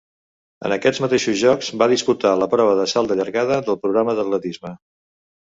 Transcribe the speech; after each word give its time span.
En 0.69 0.73
aquests 0.77 1.01
mateixos 1.03 1.37
Jocs 1.41 1.69
va 1.81 1.87
disputar 1.91 2.31
la 2.39 2.47
prova 2.55 2.73
del 2.81 2.91
salt 2.95 3.13
de 3.13 3.19
llargada 3.21 3.61
del 3.69 3.79
programa 3.85 4.19
d'atletisme. 4.23 4.75